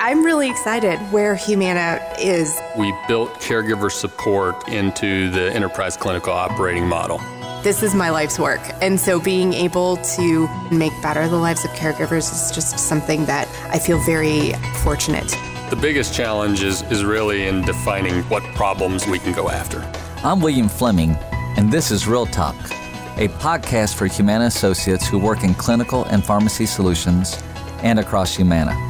[0.00, 2.56] I'm really excited where Humana is.
[2.76, 7.18] We built caregiver support into the enterprise clinical operating model.
[7.64, 8.60] This is my life's work.
[8.80, 13.48] And so being able to make better the lives of caregivers is just something that
[13.72, 14.52] I feel very
[14.84, 15.36] fortunate.
[15.68, 19.80] The biggest challenge is, is really in defining what problems we can go after.
[20.24, 21.16] I'm William Fleming,
[21.56, 22.54] and this is Real Talk,
[23.16, 27.42] a podcast for Humana associates who work in clinical and pharmacy solutions
[27.82, 28.87] and across Humana.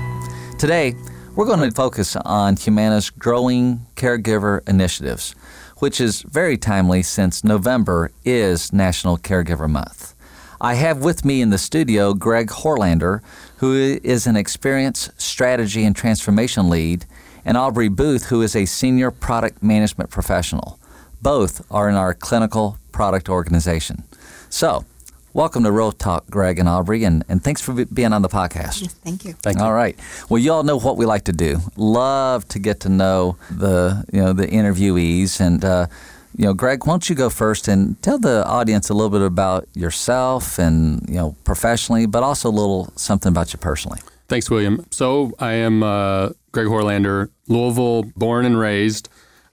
[0.58, 0.96] Today,
[1.36, 5.36] we're going to focus on Humana's growing caregiver initiatives,
[5.76, 10.16] which is very timely since November is National Caregiver Month.
[10.60, 13.20] I have with me in the studio Greg Horlander,
[13.58, 17.06] who is an experienced strategy and transformation lead,
[17.44, 20.80] and Aubrey Booth, who is a senior product management professional.
[21.22, 24.02] Both are in our clinical product organization.
[24.50, 24.84] So,
[25.34, 28.90] Welcome to Real Talk, Greg and Aubrey, and, and thanks for being on the podcast.
[29.04, 29.34] Thank you.
[29.34, 29.64] Thank you.
[29.64, 29.98] All right.
[30.28, 31.58] Well, you all know what we like to do.
[31.76, 35.86] Love to get to know the you know the interviewees, and uh,
[36.36, 39.20] you know, Greg, why don't you go first and tell the audience a little bit
[39.22, 44.00] about yourself and you know professionally, but also a little something about you personally.
[44.28, 44.86] Thanks, William.
[44.90, 49.08] So I am uh, Greg Horlander, Louisville, born and raised.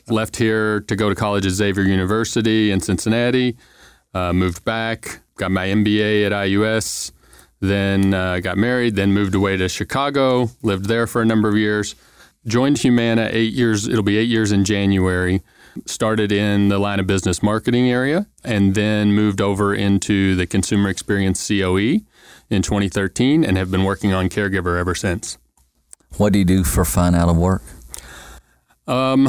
[0.07, 3.57] Left here to go to college at Xavier University in Cincinnati.
[4.13, 7.11] Uh, moved back, got my MBA at IUS,
[7.59, 11.57] then uh, got married, then moved away to Chicago, lived there for a number of
[11.57, 11.95] years.
[12.47, 15.41] Joined Humana eight years, it'll be eight years in January.
[15.85, 20.89] Started in the line of business marketing area and then moved over into the consumer
[20.89, 21.99] experience COE
[22.49, 25.37] in 2013 and have been working on caregiver ever since.
[26.17, 27.61] What do you do for fun out of work?
[28.87, 29.27] Um,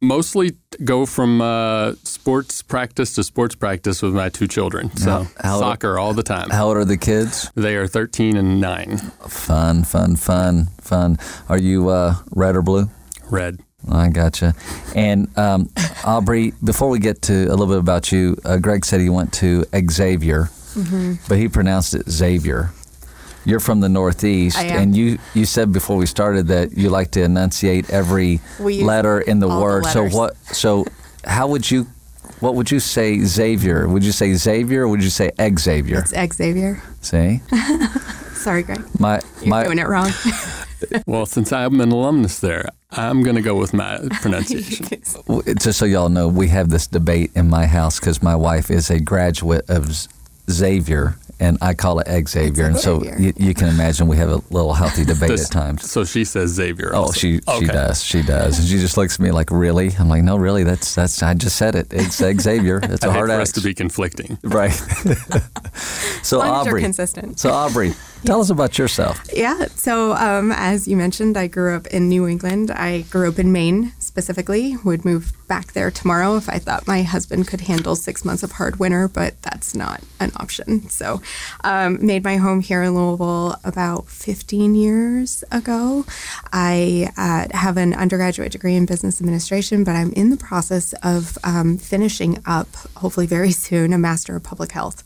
[0.00, 0.52] mostly
[0.84, 4.94] go from uh, sports practice to sports practice with my two children.
[4.96, 6.50] So How- soccer all the time.
[6.50, 7.50] How old are the kids?
[7.54, 8.98] They are 13 and 9.
[9.28, 11.18] Fun, fun, fun, fun.
[11.48, 12.88] Are you uh, red or blue?
[13.30, 13.60] Red.
[13.90, 14.54] I gotcha.
[14.94, 15.70] And um,
[16.04, 19.32] Aubrey, before we get to a little bit about you, uh, Greg said he went
[19.34, 20.50] to Xavier,
[21.28, 22.70] but he pronounced it Xavier.
[23.48, 24.82] You're from the Northeast, I am.
[24.82, 29.40] and you, you said before we started that you like to enunciate every letter in
[29.40, 29.86] the all the word.
[29.86, 30.36] so what?
[30.54, 30.84] So
[31.24, 31.86] how would you?
[32.40, 33.88] What would you say, Xavier?
[33.88, 36.00] Would you say Xavier or would you say Xavier?
[36.00, 36.82] It's Xavier.
[37.00, 37.40] See,
[38.34, 38.82] Sorry, Greg.
[39.00, 40.10] my You're my doing it wrong.
[41.06, 44.86] Well, since I'm an alumnus there, I'm going to go with my pronunciation.
[45.58, 48.88] Just so y'all know, we have this debate in my house because my wife is
[48.88, 49.90] a graduate of
[50.48, 54.30] Xavier, and I call it egg Xavier, and so you, you can imagine we have
[54.30, 55.88] a little healthy debate Does- at times.
[55.90, 56.90] So she says Xavier.
[56.94, 57.12] Oh, also.
[57.12, 57.66] she she Okay.
[57.66, 60.64] does, she does, and she just looks at me like, "Really?" I'm like, "No, really.
[60.64, 61.22] That's that's.
[61.22, 61.92] I just said it.
[61.92, 62.80] It's egg Xavier.
[62.82, 64.38] It's a I hate hard for X." to be conflicting.
[64.44, 64.72] right.
[66.22, 67.38] so As long as you're Aubrey, consistent.
[67.38, 67.94] so Aubrey,
[68.24, 69.20] tell us about yourself.
[69.32, 69.66] Yeah.
[69.76, 72.70] So, um, as you mentioned, I grew up in New England.
[72.70, 74.76] I grew up in Maine specifically.
[74.82, 78.50] Would move back there tomorrow if I thought my husband could handle six months of
[78.50, 80.88] hard winter, but that's not an option.
[80.88, 81.22] So,
[81.62, 86.04] um, made my home here in Louisville about 15 years ago.
[86.52, 91.38] I uh, have an undergraduate degree in business administration, but I'm in the process of
[91.44, 95.04] um, finishing up, hopefully very soon, a master of public health.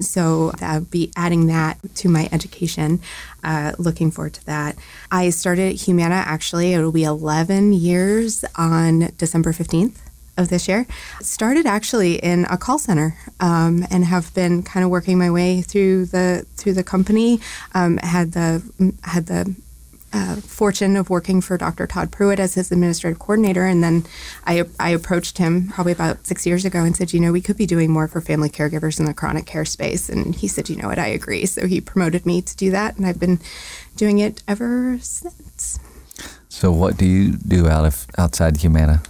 [0.00, 3.00] So I'll be adding that to my education.
[3.44, 4.76] Uh, looking forward to that.
[5.10, 9.96] I started at Humana actually, it'll be 11 years on December 15th
[10.36, 10.86] of this year.
[11.20, 15.62] Started actually in a call center um, and have been kind of working my way
[15.62, 17.40] through the through the company.
[17.74, 18.62] Um, had the
[19.04, 19.54] had the
[20.14, 21.88] uh, fortune of working for Dr.
[21.88, 23.66] Todd Prewitt as his administrative coordinator.
[23.66, 24.04] And then
[24.46, 27.56] I, I approached him probably about six years ago and said, you know, we could
[27.56, 30.08] be doing more for family caregivers in the chronic care space.
[30.08, 31.46] And he said, you know what, I agree.
[31.46, 32.96] So he promoted me to do that.
[32.96, 33.40] And I've been
[33.96, 35.80] doing it ever since.
[36.48, 39.02] So what do you do out of outside Humana?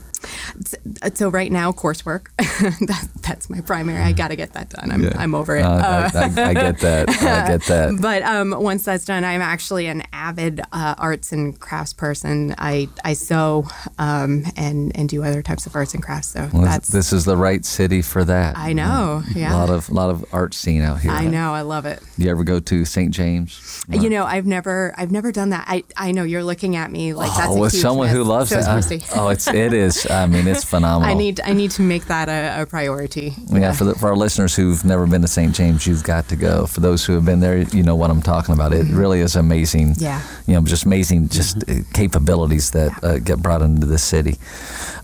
[1.14, 2.26] So right now, coursework,
[2.86, 4.02] that, that's my primary.
[4.02, 4.90] I got to get that done.
[4.90, 5.62] I'm, I'm over it.
[5.62, 7.08] Uh, I, I, I get that.
[7.10, 7.98] I get that.
[8.00, 12.54] But um, once that's done, I'm actually an avid uh, arts and crafts person.
[12.58, 13.66] I, I sew
[13.98, 16.28] um, and and do other types of arts and crafts.
[16.28, 18.56] So Well, that's this is the right city for that.
[18.56, 19.22] I know.
[19.34, 21.10] A Yeah, lot of lot of art scene out here.
[21.10, 21.52] I know.
[21.52, 22.00] I love it.
[22.18, 23.12] Do you ever go to St.
[23.12, 23.84] James?
[23.88, 25.64] You know, I've never I've never done that.
[25.68, 28.24] I I know you're looking at me like that's oh, a with huge someone who
[28.24, 29.04] loves so it.
[29.16, 30.06] Oh, it's it is.
[30.14, 31.14] I mean, mean, it's phenomenal.
[31.14, 33.34] I need I need to make that a, a priority.
[33.48, 35.54] Yeah, for, the, for our listeners who've never been to St.
[35.54, 36.66] James, you've got to go.
[36.66, 38.72] For those who have been there, you know what I'm talking about.
[38.72, 39.94] It really is amazing.
[39.98, 40.22] Yeah.
[40.46, 44.36] You know, just amazing, just uh, capabilities that uh, get brought into the city.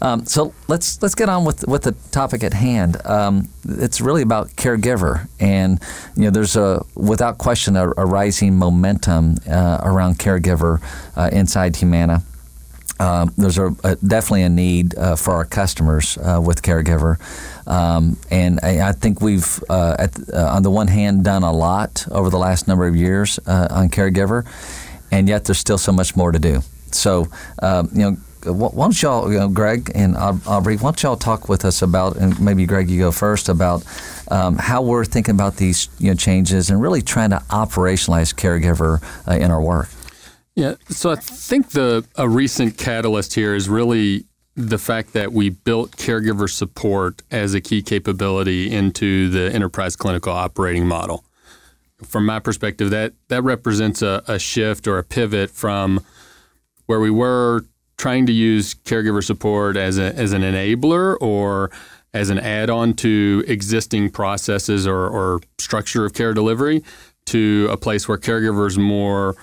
[0.03, 3.05] Um, so let's let's get on with with the topic at hand.
[3.05, 5.81] Um, it's really about caregiver, and
[6.17, 10.81] you know, there's a without question a, a rising momentum uh, around caregiver
[11.17, 12.23] uh, inside Humana.
[13.01, 17.19] Um, there's a, a, definitely a need uh, for our customers uh, with caregiver,
[17.67, 21.51] um, and I, I, think we've, uh, at, uh, on the one hand, done a
[21.51, 24.47] lot over the last number of years uh, on caregiver,
[25.11, 26.61] and yet there's still so much more to do.
[26.93, 27.29] So,
[27.63, 28.17] um, you know.
[28.43, 32.17] Why don't y'all, you know, Greg and Aubrey, why don't y'all talk with us about,
[32.17, 33.85] and maybe Greg, you go first, about
[34.31, 39.03] um, how we're thinking about these you know, changes and really trying to operationalize caregiver
[39.29, 39.91] uh, in our work.
[40.61, 45.49] Yeah, so I think the a recent catalyst here is really the fact that we
[45.49, 51.25] built caregiver support as a key capability into the enterprise clinical operating model.
[52.05, 56.05] From my perspective, that that represents a, a shift or a pivot from
[56.85, 57.65] where we were
[57.97, 61.71] trying to use caregiver support as a, as an enabler or
[62.13, 66.85] as an add-on to existing processes or, or structure of care delivery
[67.25, 69.37] to a place where caregivers more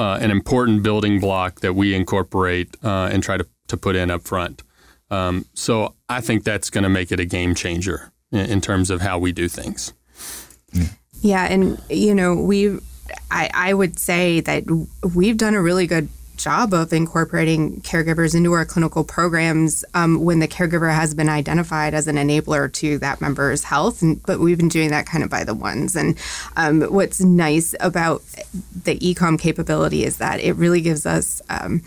[0.00, 4.10] uh, an important building block that we incorporate uh, and try to, to put in
[4.10, 4.62] up front.
[5.10, 8.88] Um, so I think that's going to make it a game changer in, in, terms
[8.88, 9.92] of how we do things.
[11.20, 12.78] Yeah, and you know we,
[13.30, 14.64] I, I would say that
[15.14, 16.08] we've done a really good
[16.42, 21.94] job of incorporating caregivers into our clinical programs um, when the caregiver has been identified
[21.94, 24.02] as an enabler to that member's health.
[24.02, 25.96] And, but we've been doing that kind of by the ones.
[25.96, 26.18] And
[26.56, 28.22] um, what's nice about
[28.84, 31.82] the ecom capability is that it really gives us um,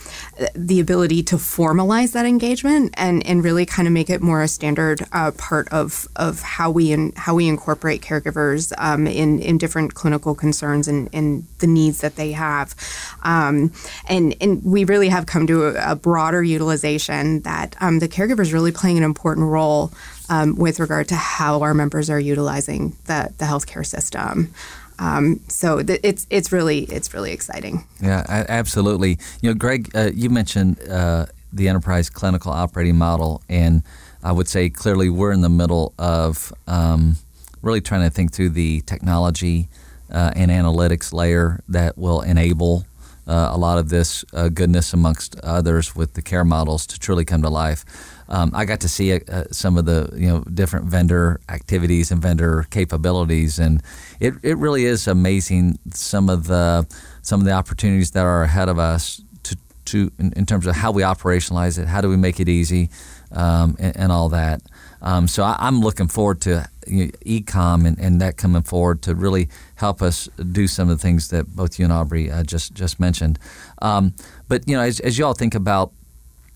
[0.56, 4.48] the ability to formalize that engagement and, and really kind of make it more a
[4.48, 9.58] standard uh, part of, of how we in, how we incorporate caregivers um, in, in
[9.58, 12.76] different clinical concerns and, and the needs that they have.
[13.24, 13.72] Um,
[14.08, 18.42] and and we really have come to a, a broader utilization that um, the caregiver
[18.42, 19.92] is really playing an important role
[20.30, 24.54] um, with regard to how our members are utilizing the, the healthcare system.
[25.00, 27.86] Um, so th- it's it's really it's really exciting.
[28.00, 29.18] Yeah, absolutely.
[29.42, 33.82] You know, Greg, uh, you mentioned uh, the enterprise clinical operating model, and
[34.24, 37.18] I would say clearly we're in the middle of um,
[37.64, 39.68] really trying to think through the technology
[40.12, 42.86] uh, and analytics layer that will enable
[43.28, 47.26] uh, a lot of this uh, goodness amongst others with the care models to truly
[47.26, 47.86] come to life.
[48.30, 52.22] Um, I got to see uh, some of the you know different vendor activities and
[52.22, 53.82] vendor capabilities, and
[54.20, 56.88] it, it really is amazing some of the
[57.22, 60.76] some of the opportunities that are ahead of us to to in, in terms of
[60.76, 62.90] how we operationalize it, how do we make it easy,
[63.32, 64.62] um, and, and, all that.
[65.04, 69.02] Um, so I, am looking forward to you know, ecom and, and, that coming forward
[69.04, 72.44] to really help us do some of the things that both you and Aubrey uh,
[72.44, 73.38] just just mentioned.
[73.82, 74.14] Um,
[74.48, 75.92] but you know, as, as you all think about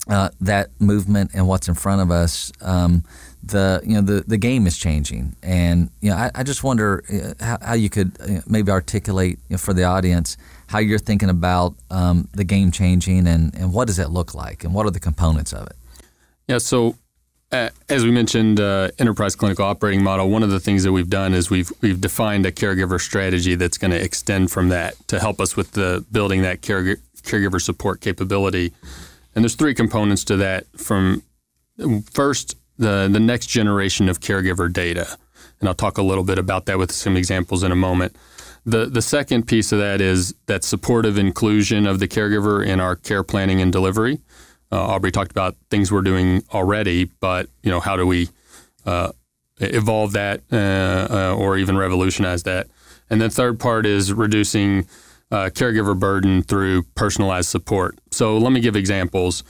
[0.10, 3.04] uh, that movement and what's in front of us, um,
[3.44, 7.04] the you know the, the game is changing, and you know I, I just wonder
[7.12, 11.00] uh, how, how, you could uh, maybe articulate you know, for the audience how you're
[11.00, 14.86] thinking about um, the game changing and, and what does it look like and what
[14.86, 15.76] are the components of it.
[16.48, 16.96] Yeah, so
[17.52, 20.30] as we mentioned, uh, enterprise clinical operating model.
[20.30, 23.78] One of the things that we've done is we've we've defined a caregiver strategy that's
[23.78, 28.02] going to extend from that to help us with the building that caregiver caregiver support
[28.02, 28.74] capability.
[29.36, 30.66] And there's three components to that.
[30.78, 31.24] From
[32.12, 35.18] first, the the next generation of caregiver data,
[35.60, 38.16] and I'll talk a little bit about that with some examples in a moment.
[38.66, 42.98] The the second piece of that is that supportive inclusion of the caregiver in our
[42.98, 44.20] care planning and delivery.
[44.72, 48.30] Uh, Aubrey talked about things we're doing already, but you know, how do we
[48.86, 49.12] uh,
[49.60, 52.68] evolve that uh, uh or even revolutionize that?
[53.10, 54.88] And the third part is reducing
[55.32, 58.00] uh, caregiver burden through personalized support.
[58.12, 59.44] So let me give examples.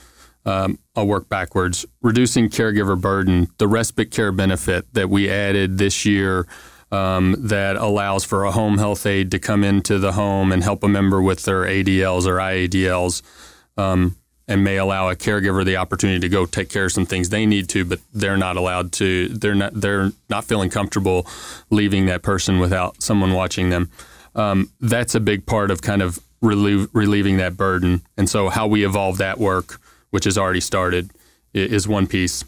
[0.44, 1.84] Um, I'll work backwards.
[2.00, 6.46] Reducing caregiver burden, the respite care benefit that we added this year
[6.90, 10.82] um, that allows for a home health aide to come into the home and help
[10.82, 13.22] a member with their ADLs or IADLs.
[13.76, 14.16] Um,
[14.48, 17.44] and may allow a caregiver the opportunity to go take care of some things they
[17.44, 19.28] need to, but they're not allowed to.
[19.28, 19.74] They're not.
[19.74, 21.26] They're not feeling comfortable
[21.70, 23.90] leaving that person without someone watching them.
[24.34, 28.02] Um, that's a big part of kind of relieving that burden.
[28.16, 31.10] And so, how we evolve that work, which has already started,
[31.52, 32.44] is one piece.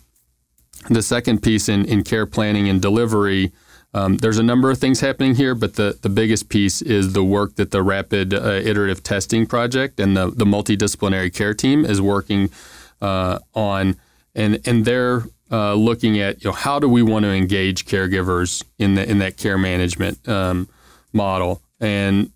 [0.89, 3.53] The second piece in, in care planning and delivery
[3.93, 7.25] um, there's a number of things happening here, but the, the biggest piece is the
[7.25, 12.01] work that the Rapid uh, Iterative Testing Project and the, the multidisciplinary care team is
[12.01, 12.51] working
[13.01, 13.97] uh, on
[14.35, 18.65] and and they're uh, looking at you know how do we want to engage caregivers
[18.79, 20.69] in the in that care management um,
[21.13, 22.31] model and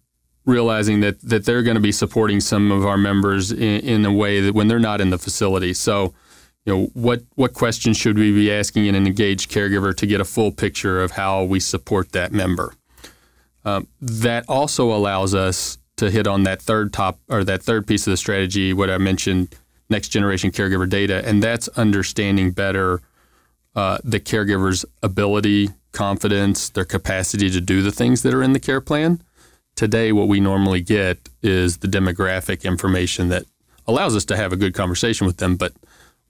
[0.45, 4.13] realizing that that they're going to be supporting some of our members in, in a
[4.13, 5.73] way that when they're not in the facility.
[5.73, 6.15] So,
[6.65, 10.25] you know, what what questions should we be asking an engaged caregiver to get a
[10.25, 12.75] full picture of how we support that member?
[13.65, 18.07] Um, that also allows us to hit on that third top or that third piece
[18.07, 19.55] of the strategy, what I mentioned,
[19.91, 23.01] next generation caregiver data, and that's understanding better
[23.77, 28.61] uh, the caregiver's ability, confidence, their capacity to do the things that are in the
[28.61, 29.21] care plan
[29.75, 33.45] today what we normally get is the demographic information that
[33.87, 35.73] allows us to have a good conversation with them but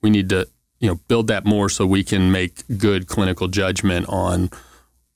[0.04, 0.46] we need to
[0.80, 4.50] you know build that more so we can make good clinical judgment on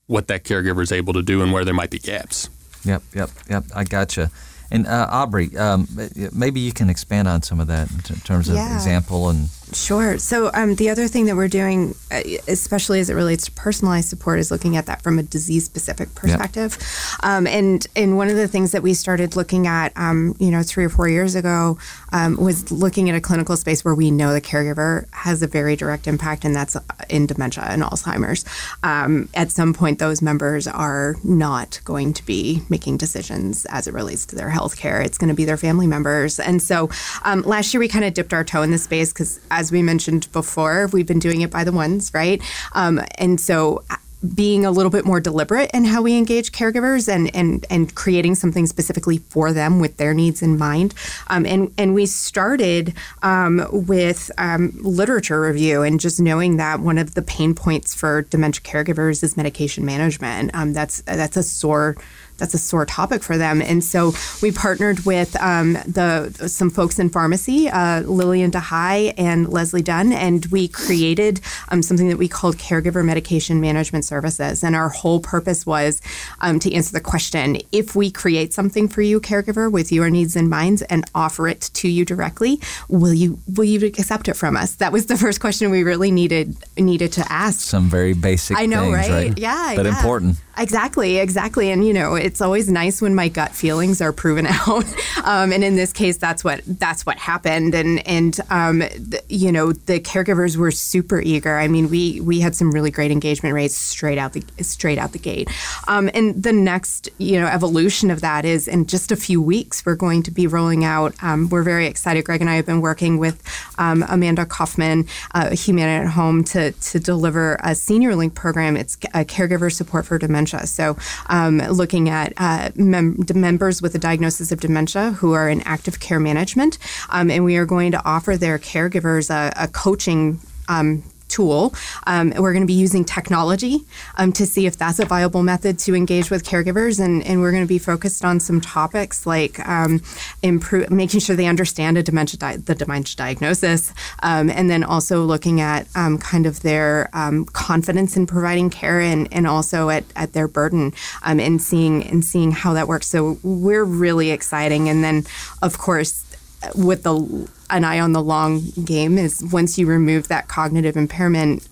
[0.07, 2.49] what that caregiver is able to do and where there might be gaps
[2.85, 4.31] yep yep yep i gotcha
[4.71, 5.87] and uh, aubrey um,
[6.33, 8.75] maybe you can expand on some of that in terms of yeah.
[8.75, 10.19] example and Sure.
[10.19, 14.09] So um, the other thing that we're doing, uh, especially as it relates to personalized
[14.09, 16.79] support, is looking at that from a disease-specific perspective.
[17.23, 20.63] Um, and and one of the things that we started looking at, um, you know,
[20.63, 21.79] three or four years ago,
[22.13, 25.77] um, was looking at a clinical space where we know the caregiver has a very
[25.77, 26.77] direct impact, and that's
[27.09, 28.45] in dementia and Alzheimer's.
[28.83, 33.95] Um, at some point, those members are not going to be making decisions as it
[33.95, 35.01] relates to their health care.
[35.01, 36.41] It's going to be their family members.
[36.41, 36.91] And so
[37.25, 39.83] um, last year, we kind of dipped our toe in this space because as we
[39.83, 42.43] mentioned before, we've been doing it by the ones, right?
[42.73, 43.97] Um, and so uh,
[44.35, 48.35] being a little bit more deliberate in how we engage caregivers and and and creating
[48.35, 50.95] something specifically for them with their needs in mind.
[51.29, 56.99] Um, and and we started um, with um, literature review and just knowing that one
[56.99, 60.51] of the pain points for dementia caregivers is medication management.
[60.55, 61.97] Um, that's that's a sore
[62.39, 63.61] that's a sore topic for them.
[63.61, 69.49] And so we partnered with um, the some folks in pharmacy, uh, Lillian DeHai and
[69.49, 74.65] Leslie Dunn, and we created um, something that we called Caregiver Medication Management Services.
[74.65, 76.01] And our whole purpose was
[76.41, 80.37] um, to answer the question: if we create something for you, caregiver, with your needs
[80.37, 84.57] in mind, and offer it to you directly, will you will you accept it from
[84.57, 84.77] us?
[84.77, 87.61] That was the first question we really needed needed to ask.
[87.61, 88.57] Some very basic.
[88.57, 89.11] I know, things, right?
[89.11, 89.39] right?
[89.39, 89.97] Yeah, but yeah.
[89.97, 90.37] important.
[90.57, 91.71] Exactly, exactly.
[91.71, 94.85] And you know, it's always nice when my gut feelings are proven out.
[95.25, 97.75] Um, and in this case, that's what that's what happened.
[97.75, 101.57] And and um, the, you know, the caregivers were super eager.
[101.57, 105.13] I mean, we we had some really great engagement rates straight out the straight out
[105.13, 105.49] the gate.
[105.89, 109.87] Um, and the next you know evolution of that is in just a few weeks
[109.87, 111.15] we're going to be rolling out.
[111.23, 112.27] Um, we're very excited.
[112.27, 113.43] Greg and I have been working with
[113.79, 118.77] um, Amanda Kaufman, uh, Humana at Home, to to deliver a Seniorlink program.
[118.77, 120.67] It's a caregiver support for dementia.
[120.67, 125.61] So um, looking at uh, mem- members with a diagnosis of dementia who are in
[125.63, 126.79] active care management,
[127.11, 131.75] um, and we are going to offer their caregivers a, a coaching um, tool.
[132.07, 133.81] Um, we're going to be using technology
[134.17, 137.53] um, to see if that's a viable method to engage with caregivers, and, and we're
[137.53, 140.01] going to be focused on some topics like um,
[140.43, 143.93] improve, making sure they understand a dementia di- the dementia diagnosis,
[144.23, 149.01] um, and then also looking at um, kind of their um, confidence in providing care,
[149.01, 150.93] and, and also at, at their burden,
[151.23, 153.07] and seeing and seeing how that works.
[153.07, 155.25] So we're really exciting, and then
[155.63, 156.25] of course
[156.75, 161.67] with the an eye on the long game is once you remove that cognitive impairment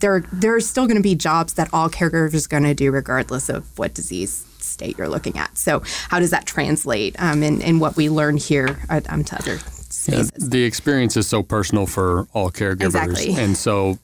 [0.00, 2.90] there there are still going to be jobs that all caregivers are going to do
[2.90, 5.56] regardless of what disease state you're looking at.
[5.56, 9.58] So how does that translate um, in, in what we learn here um, to other
[9.58, 10.30] spaces?
[10.38, 12.84] yeah, the experience is so personal for all caregivers.
[12.84, 13.34] Exactly.
[13.38, 13.98] and so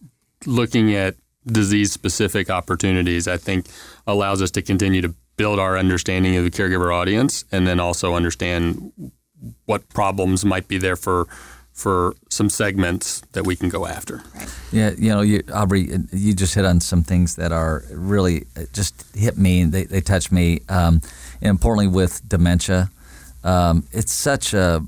[0.46, 1.16] looking at
[1.46, 3.66] disease specific opportunities i think
[4.06, 8.14] allows us to continue to build our understanding of the caregiver audience and then also
[8.14, 8.92] understand
[9.66, 11.26] what problems might be there for
[11.74, 14.22] for some segments that we can go after.
[14.70, 18.62] Yeah, you know, you, Aubrey, you just hit on some things that are really uh,
[18.72, 20.60] just hit me and they, they touch me.
[20.68, 21.00] Um,
[21.40, 22.90] and importantly, with dementia,
[23.42, 24.86] um, it's such a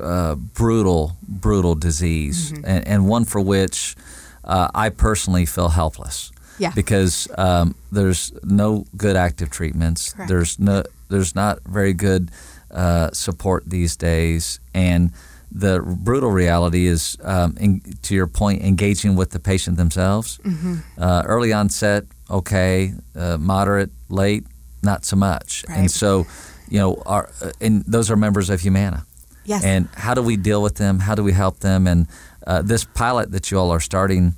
[0.00, 2.64] uh, brutal, brutal disease, mm-hmm.
[2.64, 3.96] and, and, one for which
[4.44, 6.32] uh, I personally feel helpless.
[6.58, 6.72] Yeah.
[6.74, 10.12] Because um, there's no good active treatments.
[10.12, 10.28] Correct.
[10.28, 10.84] There's no.
[11.08, 12.30] There's not very good
[12.74, 14.60] uh, support these days.
[14.74, 15.12] And
[15.50, 20.38] the brutal reality is, um, in, to your point, engaging with the patient themselves.
[20.38, 20.74] Mm-hmm.
[20.98, 22.92] Uh, early onset, okay.
[23.14, 24.44] Uh, moderate, late,
[24.82, 25.64] not so much.
[25.68, 25.78] Right.
[25.78, 26.26] And so,
[26.68, 29.06] you know, our, uh, and those are members of Humana.
[29.44, 29.62] Yes.
[29.64, 30.98] And how do we deal with them?
[31.00, 31.86] How do we help them?
[31.86, 32.08] And
[32.46, 34.34] uh, this pilot that you all are starting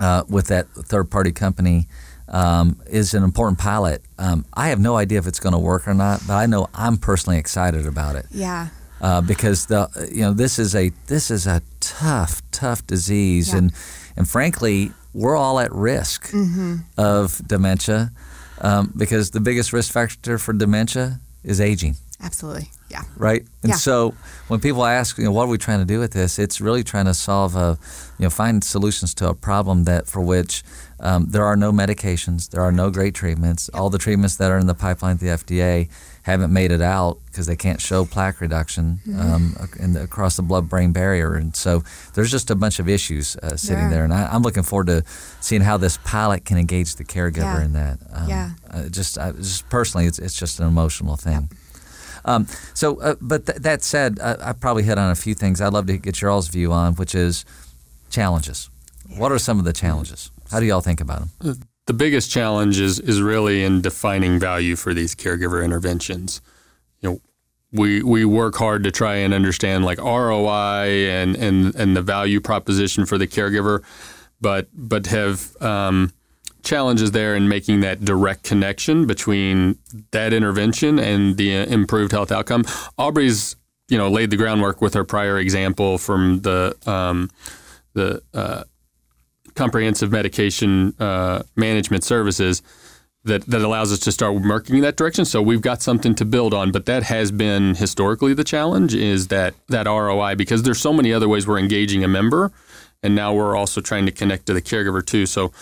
[0.00, 1.86] uh, with that third party company
[2.32, 4.02] um, is an important pilot.
[4.18, 6.68] Um, I have no idea if it's going to work or not, but I know
[6.74, 8.26] I'm personally excited about it.
[8.30, 8.68] Yeah.
[9.00, 13.58] Uh, because the you know this is a this is a tough, tough disease, Yeah.
[13.58, 13.72] and
[14.16, 16.76] and frankly, we're all at risk Mm-hmm.
[16.96, 18.12] of dementia
[18.60, 22.70] um, because the biggest risk factor for dementia is aging Absolutely.
[22.88, 23.02] Yeah.
[23.16, 23.42] right?
[23.62, 23.76] And Yeah.
[23.76, 24.14] so
[24.48, 26.38] when people ask, you know, what are we trying to do with this?
[26.38, 27.78] It's really trying to solve a,
[28.18, 30.62] you know, find solutions to a problem that for which
[31.00, 33.70] um, there are no medications, there are no great treatments.
[33.72, 35.88] All the treatments that are in the pipeline at the FDA
[36.24, 39.20] haven't made it out because they can't show plaque reduction Mm-hmm.
[39.20, 41.82] um, in the, across the blood-brain barrier, and so
[42.14, 44.04] there's just a bunch of issues uh, sitting There there.
[44.04, 45.02] And I, I'm looking forward to
[45.40, 47.64] seeing how this pilot can engage the caregiver Yeah.
[47.64, 47.98] in that.
[48.12, 48.50] Um, Yeah.
[48.70, 51.50] uh, just, I, just personally, it's, it's just an emotional thing.
[52.24, 55.60] Um, so, uh, but th- that said, I, I probably hit on a few things
[55.60, 57.44] I'd love to get your all's view on, which is
[58.10, 58.70] challenges.
[59.16, 60.30] What are some of the challenges?
[60.50, 61.60] How do y'all think about them?
[61.86, 66.40] the biggest challenge is is really in defining value for these caregiver interventions.
[67.00, 67.20] You know,
[67.72, 72.40] we we work hard to try and understand like ROI and and and the value
[72.40, 73.82] proposition for the caregiver,
[74.40, 76.12] but but have um,
[76.62, 79.78] challenges there in making that direct connection between
[80.10, 82.64] that intervention and the uh, improved health outcome.
[82.98, 83.56] Aubrey's
[83.88, 87.30] you know laid the groundwork with her prior example from the um,
[87.94, 88.64] the uh,
[89.54, 92.62] comprehensive medication uh, management services
[93.24, 95.24] that, that allows us to start working in that direction.
[95.24, 99.28] So we've got something to build on, but that has been historically the challenge is
[99.28, 102.52] that that ROI because there's so many other ways we're engaging a member,
[103.02, 105.26] and now we're also trying to connect to the caregiver too.
[105.26, 105.52] So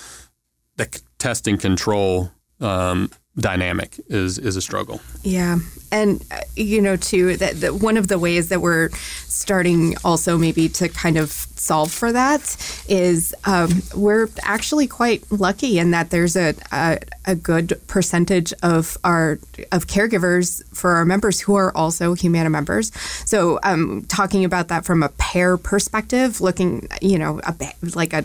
[0.80, 5.00] the test and control um, dynamic is is a struggle.
[5.22, 5.58] Yeah,
[5.92, 10.37] and uh, you know too that, that one of the ways that we're starting also
[10.37, 12.56] maybe to kind of solve for that
[12.88, 18.96] is um, we're actually quite lucky in that there's a, a a good percentage of
[19.04, 19.38] our
[19.70, 22.90] of caregivers for our members who are also Humana members.
[23.26, 27.54] So um, talking about that from a pair perspective, looking you know a,
[27.94, 28.25] like a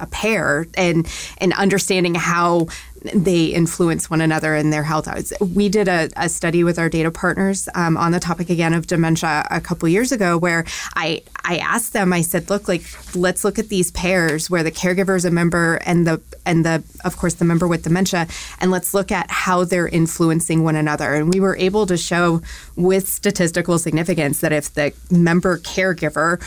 [0.00, 1.06] a pair and
[1.38, 2.66] and understanding how
[3.14, 5.08] they influence one another in their health.
[5.40, 8.86] We did a, a study with our data partners um, on the topic again of
[8.86, 10.64] dementia a couple years ago, where
[10.96, 12.12] I I asked them.
[12.12, 12.82] I said, look, like
[13.14, 16.82] let's look at these pairs where the caregiver is a member and the and the
[17.04, 18.26] of course the member with dementia,
[18.60, 21.14] and let's look at how they're influencing one another.
[21.14, 22.42] And we were able to show
[22.76, 26.40] with statistical significance that if the member caregiver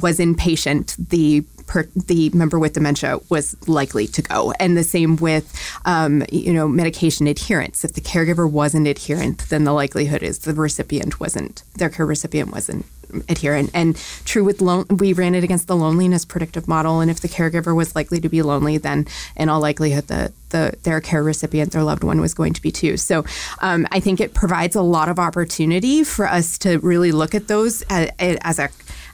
[0.00, 4.52] was inpatient, the per, the member with dementia was likely to go.
[4.58, 5.46] And the same with,
[5.84, 7.84] um, you know, medication adherence.
[7.84, 12.50] If the caregiver wasn't adherent, then the likelihood is the recipient wasn't, their care recipient
[12.50, 12.84] wasn't
[13.28, 13.70] adherent.
[13.72, 17.00] And true with lon- we ran it against the loneliness predictive model.
[17.00, 19.06] And if the caregiver was likely to be lonely, then
[19.36, 22.72] in all likelihood, the, the their care recipient, their loved one, was going to be
[22.72, 22.96] too.
[22.96, 23.24] So
[23.60, 27.46] um, I think it provides a lot of opportunity for us to really look at
[27.46, 28.70] those as, as a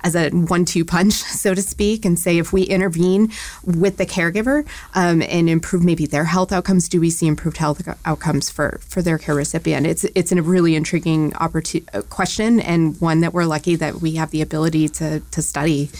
[0.06, 3.32] as a one-two punch, so to speak, and say if we intervene
[3.64, 4.64] with the caregiver
[4.94, 9.02] um, and improve maybe their health outcomes, do we see improved health outcomes for for
[9.02, 9.86] their care recipient?
[9.86, 14.30] It's it's a really intriguing opportu- question and one that we're lucky that we have
[14.30, 15.90] the ability to to study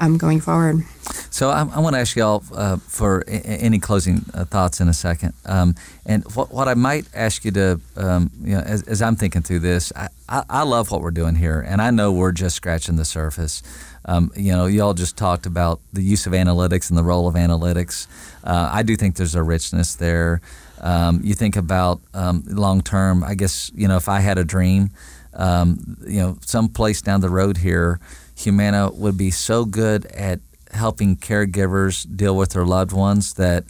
[0.00, 0.84] um, going forward.
[1.30, 4.88] So I, I want to ask y'all uh, for a- any closing uh, thoughts in
[4.88, 5.34] a second.
[5.46, 5.74] Um,
[6.06, 9.42] and what, what I might ask you to, um, you know, as, as I'm thinking
[9.42, 12.56] through this, I, I, I love what we're doing here, and I know we're just
[12.56, 13.62] scratching the surface.
[14.06, 17.34] Um, you know, y'all just talked about the use of analytics and the role of
[17.34, 18.06] analytics.
[18.42, 20.40] Uh, I do think there's a richness there.
[20.80, 23.22] Um, you think about um, long term.
[23.22, 24.90] I guess you know, if I had a dream,
[25.34, 28.00] um, you know, someplace down the road here,
[28.40, 30.40] Humana would be so good at
[30.72, 33.64] helping caregivers deal with their loved ones that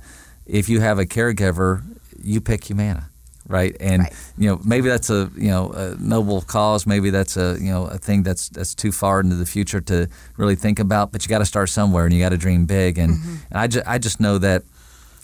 [0.47, 1.83] if you have a caregiver,
[2.23, 3.09] you pick Humana,
[3.47, 3.77] right?
[3.81, 4.13] And Right.
[4.37, 7.87] you know maybe that's a you know a noble cause, maybe that's a you know
[7.87, 11.13] a thing that's that's too far into the future to really think about.
[11.13, 12.99] But you got to start somewhere, and you got to dream big.
[12.99, 13.37] And, mm-hmm.
[13.51, 14.63] and I just I just know that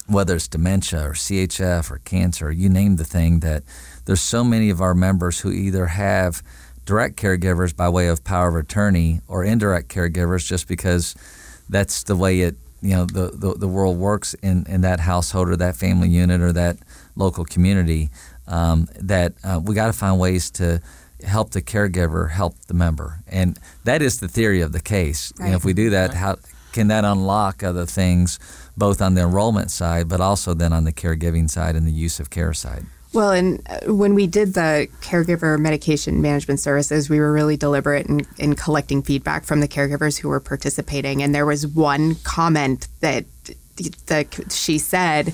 [0.07, 3.65] whether it's dementia or CHF or cancer, you name the thing, that
[4.05, 6.43] there's so many of our members who either have
[6.87, 11.15] direct caregivers by way of power of attorney or indirect caregivers just because
[11.69, 15.49] that's the way it you know the, the, the world works in, in that household
[15.49, 16.77] or that family unit or that
[17.17, 18.09] local community
[18.47, 20.81] um, that uh, we got to find ways to
[21.25, 23.21] help the caregiver help the member.
[23.27, 25.33] And that is the theory of the case.
[25.41, 26.37] You know, if we do that how
[26.73, 28.39] can that unlock other things
[28.77, 32.21] both on the enrollment side but also then on the caregiving side and the use
[32.21, 37.21] of care side Well, and uh, when we did the caregiver medication management services, we
[37.21, 41.23] were really deliberate in, in collecting feedback from the caregivers who were participating.
[41.23, 43.25] And there was one comment that
[43.77, 45.33] the, she said,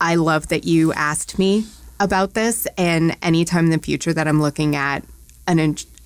[0.00, 1.66] I love that you asked me
[1.98, 2.66] about this.
[2.78, 5.04] And anytime in the future that I'm looking at
[5.46, 5.58] an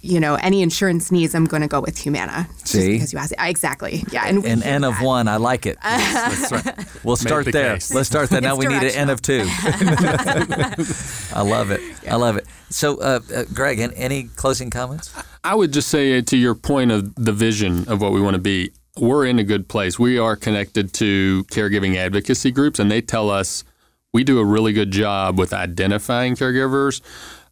[0.05, 2.47] you know, any insurance needs, I'm going to go with Humana.
[2.61, 2.93] just See?
[2.93, 3.38] because you asked it.
[3.40, 4.05] Exactly.
[4.12, 4.27] Yeah.
[4.27, 5.05] And, An N of that.
[5.05, 5.79] one, I like it.
[5.83, 7.05] That's right.
[7.05, 7.75] We'll start the there.
[7.75, 7.93] case.
[7.93, 8.40] Let's start there.
[8.43, 9.45] Now we need an N of two.
[9.49, 11.81] I love it.
[12.09, 12.47] I love it.
[12.69, 15.12] So, uh, uh, Greg, any closing comments?
[15.43, 18.40] I would just say to your point of the vision of what we want to
[18.40, 19.99] be, we're in a good place.
[19.99, 23.64] We are connected to caregiving advocacy groups, and they tell us
[24.12, 27.01] we do a really good job with identifying caregivers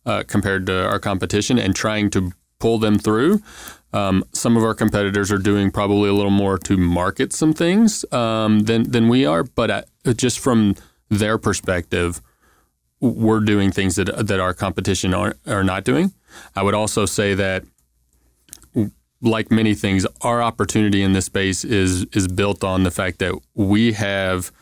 [0.06, 3.42] uh, compared to our competition and trying to pull them through.
[3.92, 8.04] Um, some of our competitors are doing probably a little more to market some things
[8.12, 9.82] um, than than we are, but uh,
[10.14, 10.76] just from
[11.10, 12.22] their perspective,
[13.00, 16.12] we're doing things that that our competition are are not doing.
[16.56, 17.64] I would also say that
[19.20, 23.34] like many things, our opportunity in this space is is built on the fact that
[23.54, 24.52] we have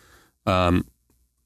[0.46, 0.86] um,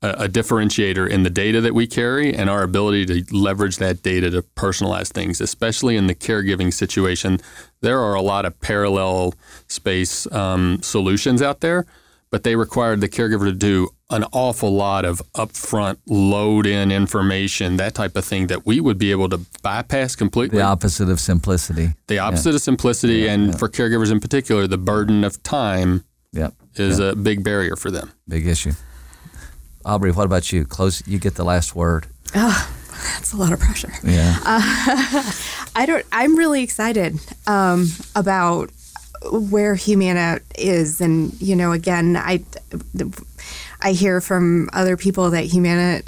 [0.05, 4.31] a, differentiator in the data that we carry and our ability to leverage that data
[4.31, 7.41] to personalize things, especially in the caregiving situation.
[7.81, 9.35] There are a lot of parallel
[9.69, 11.87] space um, solutions out there,
[12.31, 17.77] but they required the caregiver to do an awful lot of upfront load in information,
[17.77, 21.19] that type of thing that we would be able to bypass completely The opposite of
[21.19, 21.95] simplicity.
[22.07, 26.05] the opposite of simplicity, and for caregivers in particular, the burden of time
[26.77, 28.13] is a big barrier for them.
[28.29, 28.73] Big issue.
[29.85, 30.65] Aubrey, what about you?
[30.65, 31.07] Close.
[31.07, 32.07] You get the last word.
[32.35, 32.71] Oh,
[33.15, 33.93] That's a lot of pressure.
[34.03, 34.37] Yeah.
[35.77, 36.05] I don't.
[36.13, 38.71] I'm really excited um, about
[39.31, 42.43] where Humana is, and you know, again, I
[43.81, 46.03] I hear from other people that Humana,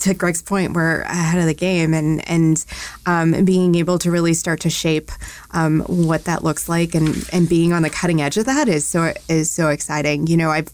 [0.00, 2.64] to Greg's point, we're ahead of the game, and and
[3.06, 5.10] um, being able to really start to shape
[5.52, 8.86] um, what that looks like, and and being on the cutting edge of that is
[8.86, 10.26] so is so exciting.
[10.26, 10.68] You know, I've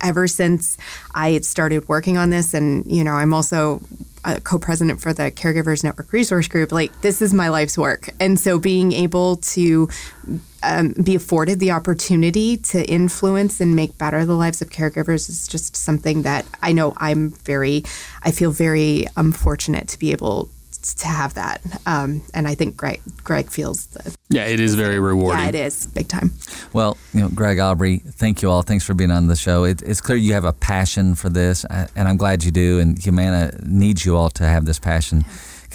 [0.00, 0.76] ever since
[1.14, 3.80] I started working on this, and you know, I'm also
[4.24, 6.72] a co-president for the Caregivers Network Resource Group.
[6.72, 9.88] Like this is my life's work, and so being able to
[10.62, 15.46] um, be afforded the opportunity to influence and make better the lives of caregivers is
[15.46, 17.84] just something that I know I'm very,
[18.22, 20.50] I feel very um, fortunate to be able
[20.94, 24.14] to have that, um, and I think Greg Greg feels that.
[24.28, 25.42] Yeah, it is very rewarding.
[25.42, 26.32] Yeah, it is big time.
[26.72, 28.62] Well, you know, Greg, Aubrey, thank you all.
[28.62, 29.64] Thanks for being on the show.
[29.64, 32.80] It, it's clear you have a passion for this, uh, and I'm glad you do.
[32.80, 35.24] And Humana needs you all to have this passion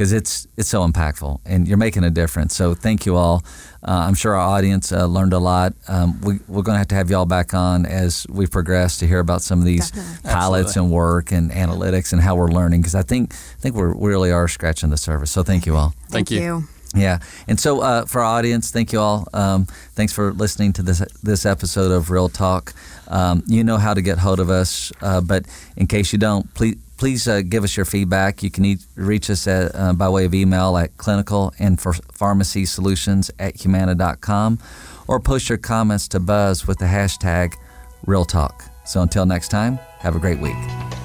[0.02, 2.56] because it's it's so impactful, and you're making a difference.
[2.56, 3.44] So thank you all.
[3.88, 5.74] Uh, I'm sure our audience uh, learned a lot.
[5.88, 9.08] Um, we, we're going to have to have y'all back on as we progress to
[9.08, 10.32] hear about some of these Definitely.
[10.32, 13.86] pilots and work and analytics and how we're learning because I think I think we
[13.90, 15.30] we really are scratching the surface.
[15.30, 15.94] So thank you all.
[16.10, 16.64] Thank you.
[16.96, 19.28] Yeah, and so uh, for our audience, thank you all.
[19.34, 22.74] Um, thanks for listening to this this episode of Real Talk.
[23.08, 25.46] Um, you know how to get hold of us, uh, but
[25.78, 28.44] in case you don't, please please uh, give us your feedback.
[28.44, 31.94] You can e- reach us at, uh, by way of email at clinical and for
[31.94, 34.60] pharmacy solutions at humana.com
[35.08, 37.56] or post your comments to Buzz with the hashtag
[38.06, 38.66] Real Talk.
[38.86, 41.01] So until next time, have a great week.